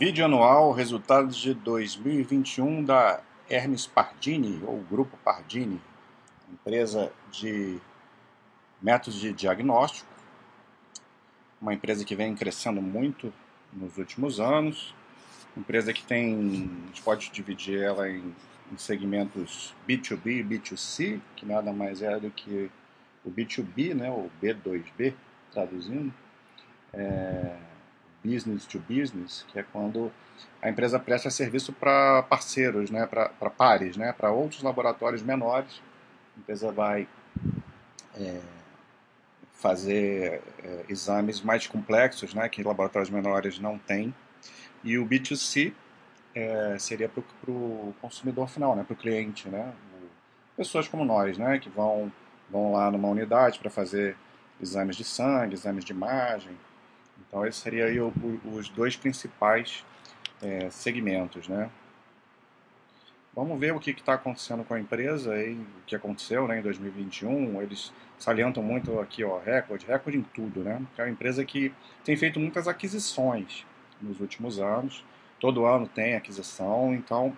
Vídeo 0.00 0.24
anual, 0.24 0.72
resultados 0.72 1.36
de 1.36 1.52
2021 1.52 2.82
da 2.82 3.20
Hermes 3.50 3.86
Pardini, 3.86 4.58
ou 4.64 4.78
Grupo 4.78 5.14
Pardini, 5.18 5.78
empresa 6.50 7.12
de 7.30 7.78
métodos 8.80 9.20
de 9.20 9.30
diagnóstico, 9.34 10.08
uma 11.60 11.74
empresa 11.74 12.02
que 12.02 12.16
vem 12.16 12.34
crescendo 12.34 12.80
muito 12.80 13.30
nos 13.70 13.98
últimos 13.98 14.40
anos, 14.40 14.94
empresa 15.54 15.92
que 15.92 16.02
tem, 16.02 16.32
a 16.84 16.86
gente 16.86 17.02
pode 17.02 17.30
dividir 17.30 17.82
ela 17.82 18.08
em, 18.08 18.34
em 18.72 18.78
segmentos 18.78 19.74
B2B 19.86 20.40
e 20.40 20.42
B2C, 20.42 21.20
que 21.36 21.44
nada 21.44 21.74
mais 21.74 22.00
é 22.00 22.18
do 22.18 22.30
que 22.30 22.70
o 23.22 23.30
B2B, 23.30 23.92
né, 23.92 24.10
o 24.10 24.30
B2B, 24.42 25.12
traduzindo, 25.52 26.10
é, 26.94 27.54
business 28.24 28.66
to 28.66 28.78
business, 28.78 29.44
que 29.48 29.58
é 29.58 29.62
quando 29.62 30.12
a 30.62 30.68
empresa 30.68 30.98
presta 30.98 31.30
serviço 31.30 31.72
para 31.72 32.22
parceiros, 32.22 32.90
né, 32.90 33.06
para 33.06 33.28
pares, 33.50 33.96
né, 33.96 34.12
para 34.12 34.30
outros 34.30 34.62
laboratórios 34.62 35.22
menores. 35.22 35.80
A 36.36 36.40
empresa 36.40 36.70
vai 36.70 37.08
é, 38.14 38.40
fazer 39.52 40.42
é, 40.62 40.84
exames 40.88 41.40
mais 41.40 41.66
complexos, 41.66 42.34
né, 42.34 42.48
que 42.48 42.62
laboratórios 42.62 43.10
menores 43.10 43.58
não 43.58 43.78
têm. 43.78 44.14
E 44.84 44.98
o 44.98 45.06
B2C 45.06 45.72
é, 46.34 46.76
seria 46.78 47.08
para 47.08 47.22
o 47.50 47.94
consumidor 48.00 48.48
final, 48.48 48.76
né, 48.76 48.84
para 48.84 48.94
o 48.94 48.96
cliente, 48.96 49.48
né, 49.48 49.72
pessoas 50.56 50.86
como 50.86 51.04
nós, 51.04 51.38
né, 51.38 51.58
que 51.58 51.68
vão 51.68 52.12
vão 52.50 52.72
lá 52.72 52.90
numa 52.90 53.08
unidade 53.08 53.60
para 53.60 53.70
fazer 53.70 54.16
exames 54.60 54.96
de 54.96 55.04
sangue, 55.04 55.54
exames 55.54 55.84
de 55.84 55.92
imagem, 55.92 56.56
então, 57.26 57.46
esses 57.46 57.60
seriam 57.60 58.12
os 58.44 58.68
dois 58.68 58.96
principais 58.96 59.84
é, 60.42 60.70
segmentos, 60.70 61.48
né? 61.48 61.70
Vamos 63.32 63.60
ver 63.60 63.72
o 63.72 63.78
que 63.78 63.92
está 63.92 64.14
acontecendo 64.14 64.64
com 64.64 64.74
a 64.74 64.80
empresa, 64.80 65.32
aí, 65.32 65.54
o 65.54 65.84
que 65.86 65.94
aconteceu 65.94 66.48
né, 66.48 66.58
em 66.58 66.62
2021. 66.62 67.62
Eles 67.62 67.92
salientam 68.18 68.62
muito 68.62 68.98
aqui, 68.98 69.22
ó, 69.22 69.38
recorde, 69.38 69.86
recorde 69.86 70.18
em 70.18 70.22
tudo, 70.22 70.64
né? 70.64 70.82
é 70.98 71.02
uma 71.02 71.10
empresa 71.10 71.44
que 71.44 71.72
tem 72.04 72.16
feito 72.16 72.40
muitas 72.40 72.66
aquisições 72.66 73.64
nos 74.02 74.20
últimos 74.20 74.58
anos. 74.58 75.04
Todo 75.38 75.64
ano 75.64 75.86
tem 75.86 76.16
aquisição, 76.16 76.92
então 76.92 77.34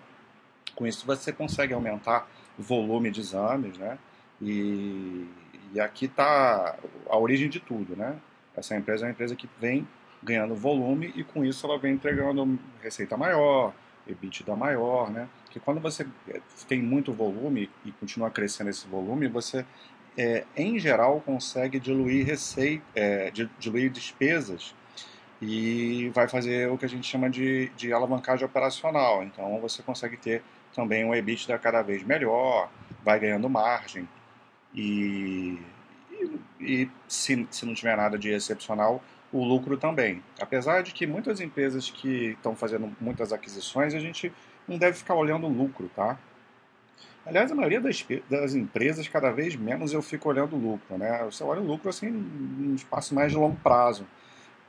com 0.75 0.87
isso 0.87 1.05
você 1.05 1.31
consegue 1.31 1.73
aumentar 1.73 2.27
o 2.57 2.63
volume 2.63 3.11
de 3.11 3.21
exames, 3.21 3.77
né? 3.77 3.97
E, 4.41 5.27
e 5.73 5.79
aqui 5.79 6.05
está 6.05 6.75
a 7.07 7.17
origem 7.17 7.47
de 7.47 7.59
tudo, 7.59 7.95
né? 7.95 8.19
Essa 8.55 8.75
empresa 8.75 9.05
é 9.05 9.07
uma 9.07 9.11
empresa 9.11 9.35
que 9.35 9.49
vem 9.59 9.87
ganhando 10.21 10.55
volume 10.55 11.11
e 11.15 11.23
com 11.23 11.43
isso 11.43 11.65
ela 11.65 11.77
vem 11.77 11.93
entregando 11.93 12.57
receita 12.81 13.17
maior, 13.17 13.73
EBITDA 14.07 14.55
maior, 14.55 15.11
né? 15.11 15.27
Que 15.49 15.59
quando 15.59 15.79
você 15.79 16.05
eh, 16.29 16.41
tem 16.67 16.81
muito 16.81 17.11
volume 17.11 17.69
e 17.85 17.91
continua 17.91 18.29
crescendo 18.29 18.69
esse 18.69 18.87
volume, 18.87 19.27
você 19.27 19.65
é, 20.17 20.45
em 20.55 20.77
geral 20.79 21.21
consegue 21.21 21.79
diluir 21.79 22.25
receita, 22.25 22.83
é, 22.95 23.31
diluir 23.59 23.91
despesas 23.91 24.75
e 25.41 26.09
vai 26.13 26.27
fazer 26.27 26.69
o 26.69 26.77
que 26.77 26.85
a 26.85 26.89
gente 26.89 27.07
chama 27.07 27.29
de, 27.29 27.69
de 27.75 27.91
alavancagem 27.91 28.45
operacional. 28.45 29.23
Então 29.23 29.59
você 29.59 29.81
consegue 29.83 30.17
ter 30.17 30.43
também 30.73 31.03
um 31.03 31.13
EBITDA 31.13 31.57
cada 31.59 31.81
vez 31.81 32.03
melhor, 32.03 32.69
vai 33.03 33.19
ganhando 33.19 33.49
margem 33.49 34.07
e 34.73 35.59
e 36.65 36.91
se, 37.07 37.47
se 37.51 37.65
não 37.65 37.73
tiver 37.73 37.95
nada 37.97 38.17
de 38.17 38.29
excepcional, 38.29 39.03
o 39.31 39.43
lucro 39.43 39.77
também. 39.77 40.23
Apesar 40.39 40.83
de 40.83 40.93
que 40.93 41.07
muitas 41.07 41.41
empresas 41.41 41.89
que 41.89 42.31
estão 42.31 42.55
fazendo 42.55 42.95
muitas 43.01 43.33
aquisições, 43.33 43.93
a 43.93 43.99
gente 43.99 44.31
não 44.67 44.77
deve 44.77 44.97
ficar 44.97 45.15
olhando 45.15 45.47
o 45.47 45.49
lucro, 45.49 45.89
tá? 45.95 46.17
Aliás, 47.25 47.51
a 47.51 47.55
maioria 47.55 47.79
das, 47.79 48.05
das 48.29 48.53
empresas, 48.53 49.07
cada 49.07 49.31
vez 49.31 49.55
menos 49.55 49.93
eu 49.93 50.01
fico 50.01 50.29
olhando 50.29 50.55
o 50.55 50.59
lucro, 50.59 50.97
né? 50.97 51.23
Você 51.25 51.43
olha 51.43 51.61
o 51.61 51.65
lucro 51.65 51.89
assim, 51.89 52.09
num 52.09 52.75
espaço 52.75 53.15
mais 53.15 53.31
de 53.31 53.37
longo 53.37 53.55
prazo. 53.63 54.05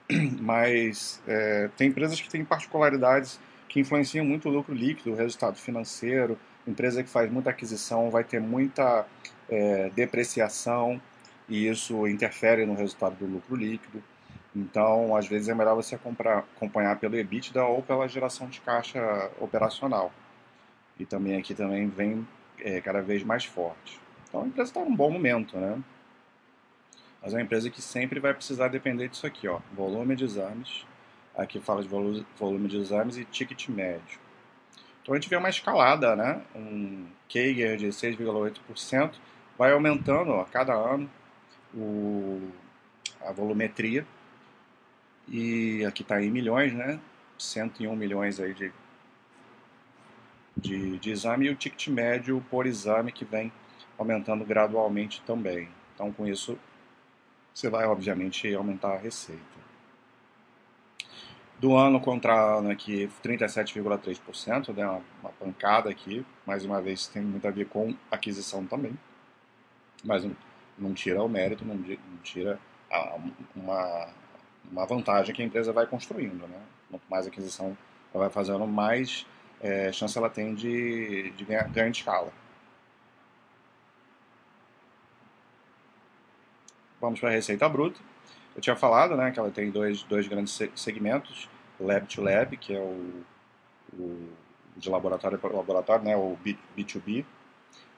Mas 0.40 1.20
é, 1.26 1.68
tem 1.76 1.88
empresas 1.88 2.20
que 2.20 2.28
têm 2.28 2.44
particularidades 2.44 3.40
que 3.68 3.80
influenciam 3.80 4.24
muito 4.24 4.48
o 4.48 4.52
lucro 4.52 4.72
líquido, 4.72 5.12
o 5.12 5.14
resultado 5.16 5.56
financeiro. 5.56 6.38
Empresa 6.66 7.02
que 7.02 7.10
faz 7.10 7.30
muita 7.30 7.50
aquisição 7.50 8.08
vai 8.08 8.22
ter 8.22 8.40
muita 8.40 9.04
é, 9.48 9.90
depreciação 9.94 11.00
e 11.48 11.68
isso 11.68 12.06
interfere 12.06 12.64
no 12.64 12.74
resultado 12.74 13.16
do 13.16 13.26
lucro 13.26 13.54
líquido. 13.54 14.02
Então, 14.54 15.16
às 15.16 15.26
vezes 15.26 15.48
é 15.48 15.54
melhor 15.54 15.74
você 15.74 15.96
acompanhar 15.96 16.96
pelo 16.98 17.16
EBITDA 17.16 17.64
ou 17.64 17.82
pela 17.82 18.08
geração 18.08 18.48
de 18.48 18.60
caixa 18.60 19.30
operacional. 19.40 20.12
E 20.98 21.04
também 21.04 21.36
aqui 21.36 21.54
também 21.54 21.88
vem 21.88 22.26
é, 22.60 22.80
cada 22.80 23.02
vez 23.02 23.24
mais 23.24 23.44
forte. 23.44 24.00
Então, 24.28 24.42
a 24.42 24.46
empresa 24.46 24.70
está 24.70 24.80
num 24.80 24.94
bom 24.94 25.10
momento, 25.10 25.58
né? 25.58 25.82
Mas 27.20 27.32
é 27.32 27.36
uma 27.36 27.42
empresa 27.42 27.68
que 27.68 27.82
sempre 27.82 28.20
vai 28.20 28.32
precisar 28.32 28.68
depender 28.68 29.08
disso 29.08 29.26
aqui, 29.26 29.48
ó, 29.48 29.58
volume 29.72 30.14
de 30.14 30.24
exames. 30.24 30.86
Aqui 31.36 31.58
fala 31.60 31.82
de 31.82 31.88
volume 31.88 32.68
de 32.68 32.76
exames 32.76 33.16
e 33.16 33.24
ticket 33.24 33.68
médio. 33.68 34.20
Então 35.02 35.14
a 35.14 35.18
gente 35.18 35.28
vê 35.28 35.36
uma 35.36 35.48
escalada, 35.48 36.14
né? 36.14 36.40
Um 36.54 37.06
CAGR 37.28 37.76
de 37.76 37.88
6,8%, 37.88 39.14
vai 39.58 39.72
aumentando 39.72 40.30
ó, 40.30 40.42
a 40.42 40.44
cada 40.44 40.74
ano 40.74 41.10
o, 41.76 42.40
a 43.20 43.32
volumetria. 43.32 44.06
E 45.28 45.84
aqui 45.86 46.02
está 46.02 46.22
em 46.22 46.30
milhões, 46.30 46.72
né? 46.72 47.00
101 47.38 47.96
milhões 47.96 48.38
aí 48.38 48.54
de, 48.54 48.72
de, 50.56 50.98
de 50.98 51.10
exame 51.10 51.46
e 51.46 51.50
o 51.50 51.56
ticket 51.56 51.88
médio 51.88 52.44
por 52.50 52.66
exame 52.66 53.10
que 53.10 53.24
vem 53.24 53.52
aumentando 53.98 54.44
gradualmente 54.44 55.22
também. 55.22 55.68
Então, 55.94 56.12
com 56.12 56.26
isso, 56.26 56.58
você 57.52 57.70
vai, 57.70 57.86
obviamente, 57.86 58.52
aumentar 58.54 58.94
a 58.94 58.98
receita. 58.98 59.42
Do 61.58 61.76
ano 61.76 62.00
contra 62.00 62.58
ano 62.58 62.70
aqui, 62.70 63.08
37,3%, 63.22 64.74
né, 64.74 64.84
uma, 64.84 65.02
uma 65.22 65.30
pancada 65.30 65.88
aqui. 65.88 66.26
Mais 66.44 66.64
uma 66.64 66.82
vez, 66.82 67.06
tem 67.06 67.22
muito 67.22 67.46
a 67.46 67.50
ver 67.50 67.66
com 67.66 67.96
aquisição 68.10 68.66
também. 68.66 68.98
Mas 70.04 70.24
não 70.78 70.94
tira 70.94 71.22
o 71.22 71.28
mérito, 71.28 71.64
não, 71.64 71.76
tira 72.22 72.58
a, 72.90 73.18
uma, 73.54 74.08
uma 74.70 74.86
vantagem 74.86 75.34
que 75.34 75.42
a 75.42 75.44
empresa 75.44 75.72
vai 75.72 75.86
construindo. 75.86 76.46
Né? 76.46 76.60
Quanto 76.90 77.02
mais 77.08 77.26
aquisição 77.26 77.76
ela 78.12 78.24
vai 78.24 78.30
fazendo, 78.30 78.66
mais 78.66 79.26
é, 79.60 79.90
chance 79.92 80.16
ela 80.16 80.30
tem 80.30 80.54
de, 80.54 81.30
de 81.30 81.44
ganhar, 81.44 81.68
ganhar 81.68 81.90
de 81.90 81.98
escala. 81.98 82.32
Vamos 87.00 87.20
para 87.20 87.28
a 87.28 87.32
receita 87.32 87.68
bruta. 87.68 88.00
Eu 88.54 88.62
tinha 88.62 88.76
falado 88.76 89.16
né, 89.16 89.30
que 89.30 89.38
ela 89.38 89.50
tem 89.50 89.70
dois, 89.70 90.02
dois 90.04 90.28
grandes 90.28 90.58
segmentos, 90.76 91.48
Lab 91.78 92.06
to 92.06 92.22
Lab, 92.22 92.56
que 92.56 92.74
é 92.74 92.80
o, 92.80 93.24
o 93.92 94.28
de 94.76 94.88
laboratório 94.88 95.38
para 95.38 95.54
laboratório, 95.54 96.04
né, 96.04 96.16
o 96.16 96.36
B2B, 96.76 97.24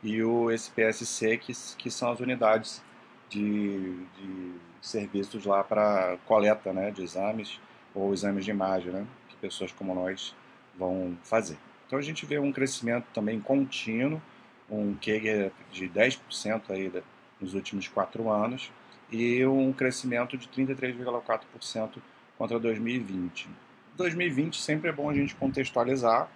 e 0.06 0.22
o 0.22 0.52
SPSC, 0.52 1.36
que, 1.36 1.52
que 1.76 1.90
são 1.90 2.12
as 2.12 2.20
unidades 2.20 2.80
de, 3.28 3.96
de 4.16 4.52
serviços 4.80 5.44
lá 5.44 5.64
para 5.64 6.16
coleta 6.26 6.72
né, 6.72 6.92
de 6.92 7.02
exames 7.02 7.60
ou 7.92 8.12
exames 8.12 8.44
de 8.44 8.52
imagem, 8.52 8.92
né, 8.92 9.04
que 9.28 9.36
pessoas 9.36 9.72
como 9.72 9.92
nós 9.96 10.32
vão 10.78 11.18
fazer. 11.24 11.58
Então 11.86 11.98
a 11.98 12.02
gente 12.02 12.24
vê 12.24 12.38
um 12.38 12.52
crescimento 12.52 13.06
também 13.12 13.40
contínuo, 13.40 14.22
um 14.70 14.94
QG 14.94 15.50
de 15.72 15.88
10% 15.88 16.62
aí 16.68 16.92
nos 17.40 17.54
últimos 17.54 17.88
quatro 17.88 18.30
anos 18.30 18.70
e 19.10 19.44
um 19.44 19.72
crescimento 19.72 20.38
de 20.38 20.46
33,4% 20.48 21.96
contra 22.38 22.60
2020. 22.60 23.48
2020 23.96 24.60
sempre 24.60 24.88
é 24.88 24.92
bom 24.92 25.10
a 25.10 25.14
gente 25.14 25.34
contextualizar, 25.34 26.28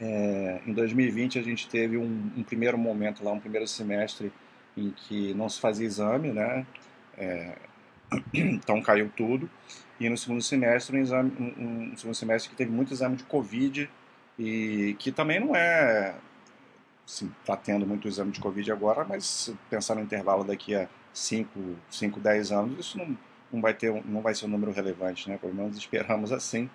é, 0.00 0.60
em 0.66 0.72
2020 0.72 1.38
a 1.38 1.42
gente 1.42 1.68
teve 1.68 1.96
um, 1.96 2.32
um, 2.36 2.42
primeiro 2.42 2.78
momento 2.78 3.24
lá, 3.24 3.32
um 3.32 3.40
primeiro 3.40 3.66
semestre 3.66 4.32
em 4.76 4.90
que 4.90 5.34
não 5.34 5.48
se 5.48 5.60
fazia 5.60 5.86
exame, 5.86 6.30
né? 6.30 6.66
É, 7.16 7.56
então 8.32 8.80
caiu 8.80 9.10
tudo. 9.16 9.50
E 9.98 10.08
no 10.08 10.16
segundo 10.16 10.40
semestre, 10.40 10.96
um, 10.96 11.00
exame, 11.00 11.32
um, 11.38 11.90
um, 11.92 11.96
segundo 11.96 12.14
semestre 12.14 12.50
que 12.50 12.56
teve 12.56 12.70
muito 12.70 12.92
exame 12.92 13.16
de 13.16 13.24
Covid 13.24 13.90
e 14.38 14.94
que 14.98 15.10
também 15.10 15.40
não 15.40 15.56
é 15.56 16.14
está 17.04 17.56
tendo 17.56 17.86
muito 17.86 18.06
exame 18.06 18.30
de 18.30 18.38
Covid 18.38 18.70
agora, 18.70 19.02
mas 19.02 19.52
pensar 19.70 19.94
no 19.94 20.02
intervalo 20.02 20.44
daqui 20.44 20.74
a 20.74 20.86
5, 21.12 21.76
5 21.90 22.20
10 22.20 22.52
anos, 22.52 22.78
isso 22.78 22.98
não, 22.98 23.18
não, 23.50 23.60
vai 23.62 23.72
ter, 23.72 23.90
não 24.04 24.20
vai 24.20 24.34
ser 24.34 24.44
um 24.44 24.48
número 24.48 24.72
relevante, 24.72 25.28
né? 25.28 25.38
Pelo 25.38 25.54
menos 25.54 25.76
esperamos 25.76 26.30
assim 26.32 26.68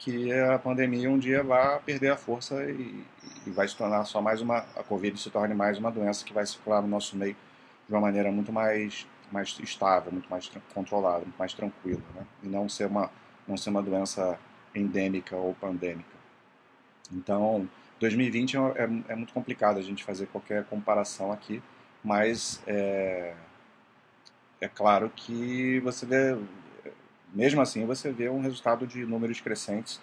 que 0.00 0.32
a 0.32 0.58
pandemia 0.58 1.10
um 1.10 1.18
dia 1.18 1.42
vai 1.44 1.78
perder 1.80 2.10
a 2.10 2.16
força 2.16 2.64
e, 2.64 3.04
e, 3.46 3.50
vai 3.50 3.68
se 3.68 3.76
tornar 3.76 4.04
só 4.04 4.20
mais 4.20 4.40
uma 4.40 4.58
a 4.74 4.82
covid 4.82 5.18
se 5.20 5.30
torne 5.30 5.54
mais 5.54 5.78
uma 5.78 5.92
doença 5.92 6.24
que 6.24 6.32
vai 6.32 6.44
circular 6.44 6.82
no 6.82 6.88
nosso 6.88 7.16
meio 7.16 7.36
de 7.86 7.94
uma 7.94 8.00
maneira 8.00 8.32
muito 8.32 8.52
mais 8.52 9.06
mais 9.30 9.56
estável 9.62 10.10
muito 10.10 10.28
mais 10.28 10.50
controlada 10.74 11.20
muito 11.20 11.36
mais 11.38 11.52
tranquila 11.52 12.02
né? 12.14 12.26
e 12.42 12.48
não 12.48 12.68
ser 12.68 12.86
uma 12.86 13.10
não 13.46 13.56
ser 13.56 13.70
uma 13.70 13.82
doença 13.82 14.38
endêmica 14.74 15.36
ou 15.36 15.54
pandêmica. 15.54 16.08
Então, 17.12 17.68
2020 17.98 18.56
é, 18.56 18.60
é, 18.60 18.82
é, 19.08 19.16
muito 19.16 19.32
complicado 19.32 19.78
a 19.78 19.82
gente 19.82 20.04
fazer 20.04 20.26
qualquer 20.26 20.64
comparação 20.64 21.32
aqui, 21.32 21.62
mas 22.02 22.62
é, 22.66 23.34
é 24.60 24.68
claro 24.68 25.10
que 25.14 25.80
você 25.80 26.06
vê, 26.06 26.38
mesmo 27.32 27.60
assim, 27.60 27.86
você 27.86 28.10
vê 28.10 28.28
um 28.28 28.40
resultado 28.40 28.86
de 28.86 29.04
números 29.04 29.40
crescentes 29.40 30.00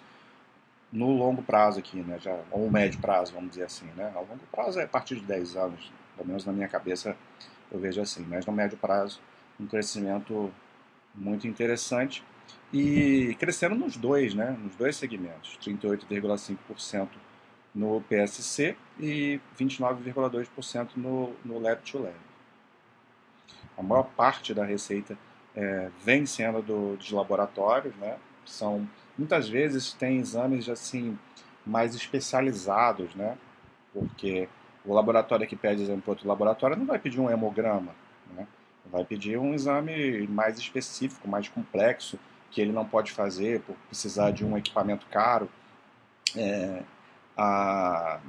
no 0.92 1.10
longo 1.12 1.42
prazo 1.42 1.78
aqui, 1.78 1.98
né? 1.98 2.18
Já, 2.18 2.38
ou 2.50 2.70
médio 2.70 2.98
prazo, 3.00 3.34
vamos 3.34 3.50
dizer 3.50 3.64
assim, 3.64 3.86
né? 3.96 4.10
A 4.14 4.20
longo 4.20 4.40
prazo 4.50 4.80
é 4.80 4.84
a 4.84 4.88
partir 4.88 5.16
de 5.16 5.22
10 5.22 5.56
anos, 5.56 5.92
pelo 6.16 6.28
menos 6.28 6.44
na 6.44 6.52
minha 6.52 6.68
cabeça 6.68 7.16
eu 7.70 7.78
vejo 7.78 8.00
assim, 8.00 8.24
mas 8.28 8.46
no 8.46 8.52
médio 8.52 8.78
prazo 8.78 9.20
um 9.60 9.66
crescimento 9.66 10.50
muito 11.14 11.46
interessante 11.46 12.24
e 12.72 13.36
crescendo 13.38 13.74
nos 13.74 13.96
dois, 13.96 14.34
né? 14.34 14.56
Nos 14.62 14.74
dois 14.76 14.96
segmentos, 14.96 15.58
38,5% 15.62 17.08
no 17.74 18.00
PSC 18.02 18.76
e 18.98 19.40
29,2% 19.58 20.90
no, 20.96 21.34
no 21.44 21.58
Lab 21.58 21.82
to 21.82 21.98
Lab. 21.98 22.14
A 23.76 23.82
maior 23.82 24.04
parte 24.16 24.54
da 24.54 24.64
receita 24.64 25.16
é, 25.58 25.90
vem 26.04 26.24
sendo 26.24 26.62
do, 26.62 26.96
dos 26.96 27.10
laboratórios, 27.10 27.94
né? 27.96 28.16
São 28.46 28.88
muitas 29.18 29.48
vezes 29.48 29.92
tem 29.92 30.18
exames 30.18 30.68
assim 30.68 31.18
mais 31.66 31.96
especializados, 31.96 33.12
né? 33.16 33.36
Porque 33.92 34.48
o 34.84 34.94
laboratório 34.94 35.48
que 35.48 35.56
pede 35.56 35.82
exame 35.82 36.00
para 36.00 36.12
outro 36.12 36.28
laboratório 36.28 36.76
não 36.76 36.86
vai 36.86 36.98
pedir 37.00 37.18
um 37.18 37.28
hemograma, 37.28 37.92
né? 38.36 38.46
Vai 38.86 39.04
pedir 39.04 39.36
um 39.36 39.52
exame 39.52 40.28
mais 40.28 40.58
específico, 40.58 41.26
mais 41.26 41.48
complexo, 41.48 42.18
que 42.52 42.60
ele 42.60 42.72
não 42.72 42.84
pode 42.84 43.10
fazer 43.10 43.60
por 43.62 43.74
precisar 43.88 44.30
de 44.30 44.44
um 44.44 44.56
equipamento 44.56 45.06
caro. 45.10 45.50
É, 46.36 46.82
a, 47.36 48.20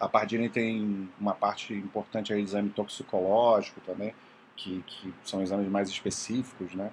a 0.00 0.08
Pardini 0.08 0.48
tem 0.48 1.08
uma 1.20 1.34
parte 1.34 1.72
importante 1.72 2.32
aí, 2.32 2.42
exame 2.42 2.70
toxicológico 2.70 3.80
também, 3.86 4.12
que, 4.56 4.82
que 4.82 5.14
são 5.24 5.42
exames 5.42 5.68
mais 5.68 5.88
específicos, 5.88 6.74
né? 6.74 6.90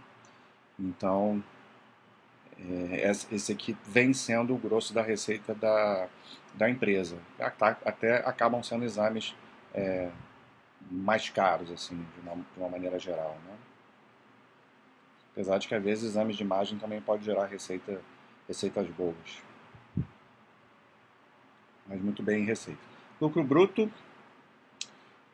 Então, 0.80 1.44
é, 2.60 3.12
esse 3.32 3.52
aqui 3.52 3.78
vem 3.86 4.14
sendo 4.14 4.54
o 4.54 4.58
grosso 4.58 4.94
da 4.94 5.02
receita 5.02 5.54
da, 5.54 6.08
da 6.54 6.70
empresa. 6.70 7.18
Até 7.86 8.18
acabam 8.28 8.62
sendo 8.62 8.84
exames 8.84 9.36
é, 9.74 10.10
mais 10.90 11.30
caros, 11.30 11.72
assim, 11.72 11.96
de 11.96 12.20
uma, 12.22 12.36
de 12.36 12.58
uma, 12.60 12.70
maneira 12.70 13.00
geral. 13.00 13.38
Né? 13.46 13.56
Apesar 15.32 15.58
de 15.58 15.68
que, 15.68 15.76
às 15.76 15.84
vezes, 15.84 16.04
exames 16.04 16.36
de 16.36 16.44
imagem 16.44 16.78
também 16.78 17.02
pode 17.02 17.24
gerar 17.24 17.46
receita, 17.46 18.02
receitas 18.48 18.88
boas. 18.90 19.42
Mas 21.88 22.02
muito 22.02 22.22
bem 22.22 22.44
em 22.44 22.46
receita. 22.46 22.82
Lucro 23.20 23.44
bruto. 23.44 23.92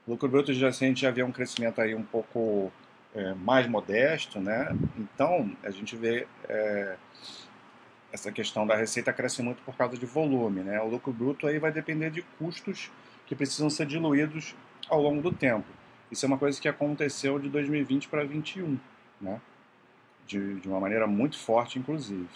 Lucro 0.07 0.30
bruto 0.30 0.54
já, 0.54 0.69
a 0.69 0.71
gente 0.71 1.01
já 1.01 1.12
vê 1.12 1.21
um 1.21 1.31
crescimento 1.31 1.81
aí 1.81 1.94
um 1.94 2.04
pouco 2.04 2.71
é, 3.13 3.33
mais 3.33 3.68
modesto, 3.68 4.39
né? 4.39 4.69
Então 4.98 5.51
a 5.63 5.69
gente 5.69 5.95
vê 5.98 6.25
é, 6.48 6.95
essa 8.12 8.31
questão 8.31 8.65
da 8.65 8.75
receita 8.75 9.12
cresce 9.12 9.42
muito 9.42 9.62
por 9.63 9.75
causa 9.75 9.98
de 9.98 10.06
volume, 10.06 10.62
né? 10.62 10.80
O 10.80 10.88
lucro 10.88 11.12
bruto 11.12 11.45
aí 11.45 11.59
vai 11.59 11.71
depender 11.71 12.09
de 12.09 12.21
custos 12.39 12.89
que 13.25 13.36
precisam 13.36 13.69
ser 13.69 13.86
diluídos 13.86 14.56
ao 14.88 15.01
longo 15.01 15.21
do 15.21 15.31
tempo. 15.31 15.68
Isso 16.10 16.25
é 16.25 16.27
uma 16.27 16.38
coisa 16.38 16.60
que 16.60 16.69
aconteceu 16.69 17.38
de 17.38 17.50
2020 17.50 18.07
para 18.07 18.19
2021, 18.24 18.80
né? 19.19 19.42
De, 20.25 20.56
de 20.62 20.68
uma 20.69 20.80
maneira 20.80 21.06
muito 21.06 21.38
forte, 21.38 21.77
inclusive. 21.77 22.27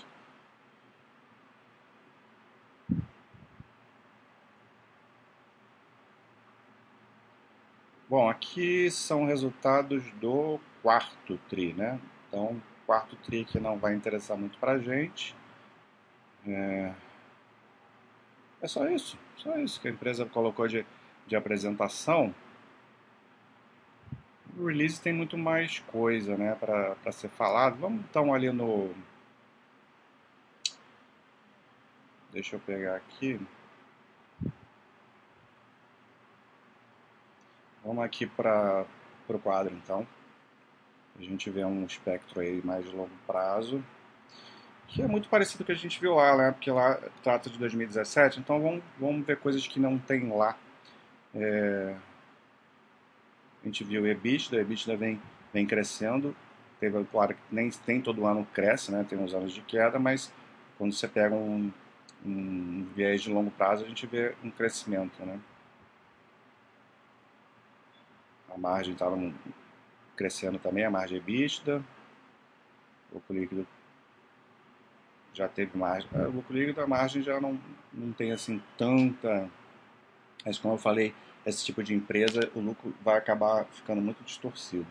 Bom, 8.11 8.29
aqui 8.29 8.91
são 8.91 9.23
resultados 9.23 10.03
do 10.19 10.59
quarto 10.81 11.37
TRI, 11.47 11.71
né? 11.71 11.97
Então, 12.27 12.61
quarto 12.85 13.15
TRI 13.15 13.45
que 13.45 13.57
não 13.57 13.79
vai 13.79 13.93
interessar 13.93 14.37
muito 14.37 14.57
para 14.57 14.73
a 14.73 14.79
gente. 14.79 15.33
É... 16.45 16.91
é 18.61 18.67
só 18.67 18.85
isso, 18.89 19.17
só 19.37 19.57
isso 19.57 19.79
que 19.79 19.87
a 19.87 19.91
empresa 19.91 20.25
colocou 20.25 20.67
de, 20.67 20.85
de 21.25 21.37
apresentação. 21.37 22.35
O 24.57 24.65
release 24.65 24.99
tem 24.99 25.13
muito 25.13 25.37
mais 25.37 25.79
coisa, 25.79 26.35
né, 26.35 26.53
para 26.55 27.11
ser 27.13 27.29
falado. 27.29 27.77
Vamos 27.77 28.01
então 28.09 28.33
ali 28.33 28.51
no... 28.51 28.93
Deixa 32.33 32.57
eu 32.57 32.59
pegar 32.59 32.97
aqui. 32.97 33.39
Vamos 37.83 38.03
aqui 38.03 38.27
para 38.27 38.85
o 39.27 39.39
quadro, 39.39 39.73
então. 39.73 40.05
A 41.17 41.21
gente 41.21 41.49
vê 41.49 41.65
um 41.65 41.85
espectro 41.85 42.39
aí 42.39 42.61
mais 42.63 42.85
de 42.85 42.95
longo 42.95 43.11
prazo, 43.25 43.83
que 44.87 45.01
é 45.01 45.07
muito 45.07 45.29
parecido 45.29 45.59
com 45.59 45.63
o 45.63 45.65
que 45.65 45.71
a 45.71 45.75
gente 45.75 45.99
viu 45.99 46.15
lá, 46.15 46.37
né? 46.37 46.51
Porque 46.51 46.69
lá 46.69 46.99
trata 47.23 47.49
de 47.49 47.57
2017, 47.57 48.39
então 48.39 48.61
vamos, 48.61 48.83
vamos 48.99 49.25
ver 49.25 49.37
coisas 49.37 49.65
que 49.65 49.79
não 49.79 49.97
tem 49.97 50.29
lá. 50.29 50.57
É... 51.33 51.95
A 53.63 53.65
gente 53.65 53.83
viu 53.83 54.03
o 54.03 54.07
EBITDA, 54.07 54.57
o 54.57 54.59
EBITDA 54.59 54.97
vem, 54.97 55.21
vem 55.53 55.65
crescendo, 55.65 56.35
teve, 56.79 57.03
claro 57.05 57.35
que 57.35 57.41
nem 57.51 57.69
tem 57.69 58.01
todo 58.01 58.25
ano 58.25 58.45
cresce, 58.53 58.91
né? 58.91 59.05
Tem 59.07 59.17
uns 59.17 59.33
anos 59.33 59.53
de 59.53 59.61
queda, 59.61 59.97
mas 59.99 60.31
quando 60.77 60.93
você 60.93 61.07
pega 61.07 61.35
um, 61.35 61.71
um 62.25 62.87
viés 62.95 63.21
de 63.21 63.31
longo 63.31 63.51
prazo, 63.51 63.85
a 63.85 63.87
gente 63.87 64.05
vê 64.07 64.35
um 64.43 64.49
crescimento, 64.49 65.23
né? 65.25 65.39
A 68.53 68.57
margem 68.57 68.93
estava 68.93 69.17
crescendo 70.15 70.59
também, 70.59 70.85
a 70.85 70.91
margem 70.91 71.17
EBITDA. 71.17 71.83
O 73.11 73.15
lucro 73.15 73.33
líquido 73.33 73.67
já 75.33 75.47
teve 75.47 75.77
margem. 75.77 76.09
É, 76.13 76.27
o 76.27 76.31
lucro 76.31 76.53
líquido, 76.53 76.81
a 76.81 76.87
margem 76.87 77.21
já 77.21 77.39
não, 77.39 77.59
não 77.93 78.11
tem 78.11 78.31
assim 78.31 78.61
tanta. 78.77 79.49
Mas 80.45 80.57
como 80.57 80.73
eu 80.73 80.77
falei, 80.77 81.13
esse 81.45 81.65
tipo 81.65 81.83
de 81.83 81.93
empresa, 81.93 82.51
o 82.55 82.59
lucro 82.59 82.93
vai 83.01 83.17
acabar 83.17 83.65
ficando 83.65 84.01
muito 84.01 84.23
distorcido 84.23 84.87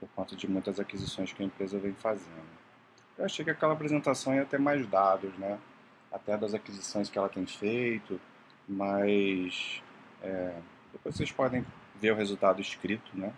por 0.00 0.08
conta 0.10 0.36
de 0.36 0.48
muitas 0.48 0.78
aquisições 0.78 1.32
que 1.32 1.42
a 1.42 1.46
empresa 1.46 1.78
vem 1.78 1.94
fazendo. 1.94 2.56
Eu 3.16 3.24
achei 3.24 3.44
que 3.44 3.50
aquela 3.50 3.72
apresentação 3.72 4.34
ia 4.34 4.44
ter 4.44 4.58
mais 4.58 4.86
dados, 4.86 5.32
né? 5.38 5.58
Até 6.12 6.36
das 6.36 6.54
aquisições 6.54 7.08
que 7.08 7.18
ela 7.18 7.28
tem 7.28 7.46
feito, 7.46 8.20
mas 8.68 9.82
é, 10.22 10.54
depois 10.92 11.14
vocês 11.14 11.32
podem 11.32 11.64
ver 12.00 12.12
o 12.12 12.16
resultado 12.16 12.60
escrito, 12.60 13.10
né? 13.14 13.32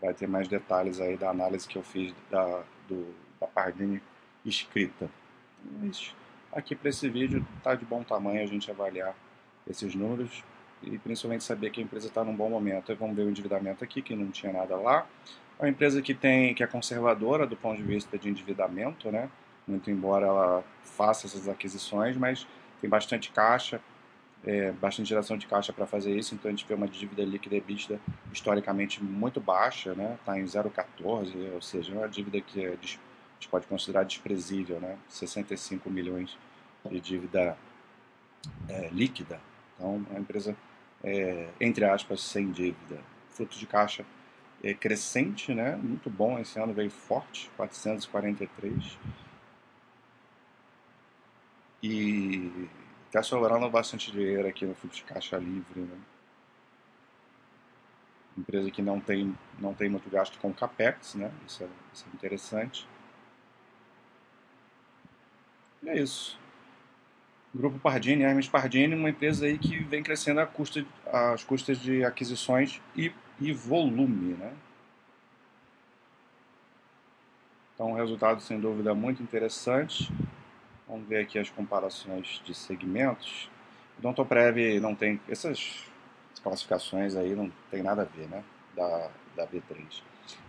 Vai 0.00 0.14
ter 0.14 0.26
mais 0.26 0.48
detalhes 0.48 1.00
aí 1.00 1.16
da 1.16 1.30
análise 1.30 1.68
que 1.68 1.76
eu 1.76 1.82
fiz 1.82 2.14
da, 2.30 2.62
do, 2.88 3.14
da 3.40 3.46
Pardini 3.46 4.00
escrita. 4.44 5.08
Mas 5.80 6.14
aqui 6.52 6.74
para 6.74 6.88
esse 6.88 7.08
vídeo 7.08 7.46
está 7.58 7.74
de 7.74 7.84
bom 7.84 8.02
tamanho 8.02 8.42
a 8.42 8.46
gente 8.46 8.70
avaliar 8.70 9.14
esses 9.68 9.94
números 9.94 10.42
e 10.82 10.98
principalmente 10.98 11.44
saber 11.44 11.70
que 11.70 11.80
a 11.80 11.84
empresa 11.84 12.08
está 12.08 12.24
num 12.24 12.34
bom 12.34 12.48
momento. 12.48 12.94
vamos 12.96 13.14
ver 13.14 13.22
o 13.22 13.30
endividamento 13.30 13.84
aqui, 13.84 14.00
que 14.00 14.16
não 14.16 14.30
tinha 14.30 14.52
nada 14.52 14.76
lá. 14.76 15.06
É 15.58 15.64
uma 15.64 15.68
empresa 15.68 16.00
que 16.00 16.14
tem 16.14 16.54
que 16.54 16.62
é 16.62 16.66
conservadora 16.66 17.46
do 17.46 17.56
ponto 17.56 17.76
de 17.76 17.82
vista 17.82 18.16
de 18.16 18.28
endividamento, 18.28 19.10
né? 19.10 19.28
Muito 19.68 19.90
embora 19.90 20.26
ela 20.26 20.64
faça 20.82 21.26
essas 21.26 21.48
aquisições, 21.48 22.16
mas 22.16 22.46
tem 22.80 22.88
bastante 22.88 23.30
caixa, 23.30 23.80
é, 24.44 24.72
bastante 24.72 25.08
geração 25.08 25.36
de 25.36 25.46
caixa 25.46 25.72
para 25.72 25.86
fazer 25.86 26.16
isso, 26.16 26.34
então 26.34 26.48
a 26.48 26.52
gente 26.52 26.66
vê 26.66 26.74
uma 26.74 26.88
dívida 26.88 27.22
líquida 27.22 27.56
EBITDA 27.56 28.00
historicamente 28.32 29.02
muito 29.02 29.40
baixa, 29.40 29.94
né? 29.94 30.16
Está 30.18 30.38
em 30.38 30.44
0,14, 30.44 31.52
ou 31.52 31.60
seja, 31.60 31.92
é 31.92 31.98
uma 31.98 32.08
dívida 32.08 32.40
que 32.40 32.64
a 32.64 32.70
gente 32.70 32.98
pode 33.50 33.66
considerar 33.66 34.04
desprezível, 34.04 34.80
né? 34.80 34.96
65 35.08 35.90
milhões 35.90 36.38
de 36.90 37.00
dívida 37.00 37.56
é, 38.68 38.88
líquida. 38.90 39.40
Então, 39.74 40.06
é 40.10 40.12
uma 40.12 40.20
empresa, 40.20 40.56
é, 41.04 41.48
entre 41.60 41.84
aspas, 41.84 42.20
sem 42.22 42.50
dívida. 42.50 42.98
Fluxo 43.30 43.58
de 43.58 43.66
caixa 43.66 44.04
é 44.62 44.74
crescente, 44.74 45.54
né? 45.54 45.76
Muito 45.76 46.08
bom, 46.08 46.38
esse 46.38 46.58
ano 46.58 46.72
veio 46.72 46.90
forte, 46.90 47.50
443. 47.56 48.98
E 51.82 52.68
Está 53.10 53.24
sobrando 53.24 53.68
bastante 53.68 54.12
dinheiro 54.12 54.46
aqui 54.46 54.64
no 54.64 54.72
fluxo 54.72 54.98
de 54.98 55.04
caixa 55.04 55.36
livre. 55.36 55.80
Né? 55.80 55.98
Empresa 58.38 58.70
que 58.70 58.80
não 58.80 59.00
tem, 59.00 59.36
não 59.58 59.74
tem 59.74 59.88
muito 59.88 60.08
gasto 60.08 60.38
com 60.38 60.54
capex, 60.54 61.16
né? 61.16 61.32
isso, 61.44 61.64
é, 61.64 61.68
isso 61.92 62.06
é 62.06 62.14
interessante. 62.14 62.86
E 65.82 65.88
é 65.88 66.00
isso. 66.00 66.38
Grupo 67.52 67.80
Pardini, 67.80 68.22
Hermes 68.22 68.48
Pardini, 68.48 68.94
uma 68.94 69.10
empresa 69.10 69.44
aí 69.44 69.58
que 69.58 69.82
vem 69.82 70.04
crescendo 70.04 70.38
a 70.38 70.46
custa, 70.46 70.86
as 71.12 71.42
custas 71.42 71.78
de 71.78 72.04
aquisições 72.04 72.80
e, 72.96 73.12
e 73.40 73.52
volume. 73.52 74.34
Né? 74.34 74.54
Então, 77.74 77.90
um 77.90 77.94
resultado 77.94 78.40
sem 78.40 78.60
dúvida 78.60 78.94
muito 78.94 79.20
interessante 79.20 80.12
Vamos 80.90 81.06
ver 81.06 81.22
aqui 81.22 81.38
as 81.38 81.48
comparações 81.48 82.42
de 82.44 82.52
segmentos. 82.52 83.48
O 83.96 84.02
Dontoprev 84.02 84.80
não 84.80 84.92
tem 84.92 85.20
essas 85.28 85.84
classificações 86.42 87.14
aí 87.14 87.34
não 87.36 87.52
tem 87.70 87.80
nada 87.80 88.02
a 88.02 88.04
ver, 88.04 88.28
né? 88.28 88.42
Da, 88.74 89.08
da 89.36 89.46
B3. 89.46 90.02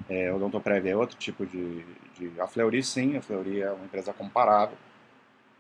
É, 0.09 0.33
o 0.33 0.39
Dontoprev 0.39 0.87
é 0.87 0.95
outro 0.95 1.15
tipo 1.17 1.45
de, 1.45 1.85
de... 2.15 2.41
A 2.41 2.47
Fleury, 2.47 2.81
sim, 2.81 3.17
a 3.17 3.21
Fleury 3.21 3.61
é 3.61 3.71
uma 3.71 3.85
empresa 3.85 4.11
comparável. 4.13 4.77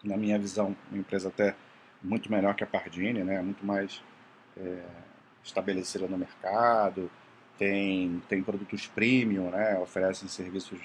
Na 0.03 0.17
minha 0.17 0.39
visão, 0.39 0.75
uma 0.89 0.99
empresa 0.99 1.29
até 1.29 1.55
muito 2.01 2.31
melhor 2.31 2.55
que 2.55 2.63
a 2.63 2.67
Pardini, 2.67 3.23
né? 3.23 3.39
Muito 3.39 3.63
mais 3.63 4.01
é, 4.57 4.83
estabelecida 5.43 6.07
no 6.07 6.17
mercado, 6.17 7.11
tem, 7.55 8.21
tem 8.27 8.41
produtos 8.41 8.87
premium, 8.87 9.51
né? 9.51 9.77
Oferecem 9.77 10.27
serviços 10.27 10.79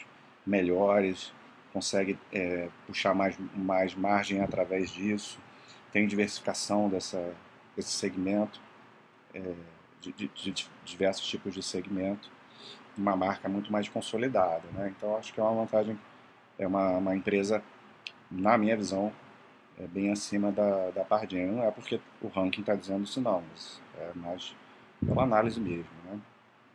melhores, 0.46 1.32
consegue 1.76 2.18
é, 2.32 2.70
puxar 2.86 3.14
mais, 3.14 3.36
mais 3.54 3.94
margem 3.94 4.40
através 4.40 4.90
disso, 4.90 5.38
tem 5.92 6.06
diversificação 6.06 6.88
dessa, 6.88 7.34
desse 7.76 7.90
segmento, 7.90 8.58
é, 9.34 9.52
de, 10.00 10.10
de, 10.12 10.28
de, 10.34 10.66
diversos 10.86 11.26
tipos 11.26 11.52
de 11.52 11.62
segmento, 11.62 12.30
uma 12.96 13.14
marca 13.14 13.46
muito 13.46 13.70
mais 13.70 13.90
consolidada. 13.90 14.62
Né? 14.72 14.94
Então, 14.96 15.18
acho 15.18 15.34
que 15.34 15.38
é 15.38 15.42
uma 15.42 15.52
vantagem, 15.52 16.00
é 16.58 16.66
uma, 16.66 16.92
uma 16.96 17.14
empresa, 17.14 17.62
na 18.30 18.56
minha 18.56 18.74
visão, 18.74 19.12
é 19.78 19.86
bem 19.86 20.10
acima 20.10 20.50
da, 20.50 20.90
da 20.92 21.04
Pardini. 21.04 21.52
Não 21.52 21.62
é 21.62 21.70
porque 21.70 22.00
o 22.22 22.28
ranking 22.28 22.62
está 22.62 22.74
dizendo 22.74 23.04
isso 23.04 23.20
não, 23.20 23.44
mas 23.50 23.82
é 23.98 24.12
mais 24.14 24.56
pela 25.04 25.24
análise 25.24 25.60
mesmo. 25.60 25.90
Né? 26.06 26.18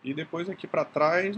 E 0.04 0.14
depois 0.14 0.50
aqui 0.50 0.66
para 0.66 0.84
trás, 0.84 1.38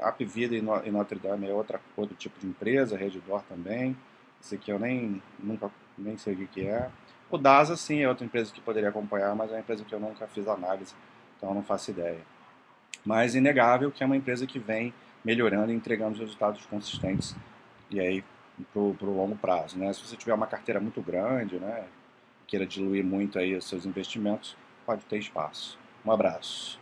a 0.00 0.08
Apvida 0.08 0.56
e 0.56 0.62
Notre 0.90 1.18
Dame 1.18 1.48
é 1.48 1.52
outra, 1.52 1.80
outro 1.96 2.16
tipo 2.16 2.40
de 2.40 2.46
empresa, 2.46 2.96
Redditor 2.96 3.42
também. 3.42 3.96
Esse 4.40 4.54
aqui 4.54 4.70
eu 4.70 4.78
nem, 4.78 5.22
nunca, 5.38 5.70
nem 5.96 6.16
sei 6.16 6.34
o 6.34 6.48
que 6.48 6.66
é. 6.66 6.90
O 7.30 7.38
DASA, 7.38 7.76
sim, 7.76 8.02
é 8.02 8.08
outra 8.08 8.24
empresa 8.24 8.52
que 8.52 8.60
poderia 8.60 8.88
acompanhar, 8.88 9.34
mas 9.34 9.50
é 9.50 9.54
uma 9.54 9.60
empresa 9.60 9.84
que 9.84 9.94
eu 9.94 10.00
nunca 10.00 10.26
fiz 10.26 10.46
análise, 10.48 10.94
então 11.36 11.54
não 11.54 11.62
faço 11.62 11.90
ideia. 11.90 12.20
Mas 13.04 13.34
inegável 13.34 13.90
que 13.90 14.02
é 14.02 14.06
uma 14.06 14.16
empresa 14.16 14.46
que 14.46 14.58
vem 14.58 14.92
melhorando 15.24 15.72
e 15.72 15.74
entregando 15.74 16.18
resultados 16.18 16.64
consistentes 16.66 17.34
e 17.90 18.00
aí 18.00 18.24
para 18.72 18.80
o 18.80 19.16
longo 19.16 19.36
prazo. 19.36 19.78
Né? 19.78 19.92
Se 19.92 20.00
você 20.00 20.16
tiver 20.16 20.34
uma 20.34 20.46
carteira 20.46 20.80
muito 20.80 21.00
grande, 21.00 21.58
né, 21.58 21.84
queira 22.46 22.66
diluir 22.66 23.04
muito 23.04 23.38
aí 23.38 23.54
os 23.54 23.66
seus 23.66 23.86
investimentos, 23.86 24.56
pode 24.84 25.04
ter 25.04 25.18
espaço. 25.18 25.78
Um 26.04 26.12
abraço. 26.12 26.81